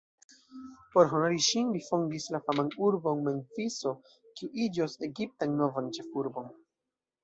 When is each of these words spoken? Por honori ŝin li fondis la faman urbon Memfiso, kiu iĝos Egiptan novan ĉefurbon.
Por 0.95 1.11
honori 1.17 1.43
ŝin 1.47 1.69
li 1.75 1.81
fondis 1.89 2.25
la 2.37 2.41
faman 2.49 2.73
urbon 2.87 3.23
Memfiso, 3.29 3.95
kiu 4.19 4.53
iĝos 4.67 5.01
Egiptan 5.13 5.59
novan 5.65 5.97
ĉefurbon. 6.01 6.55